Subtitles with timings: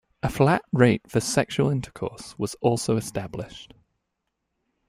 [0.23, 3.75] A flat rate for sexual intercourse was also established.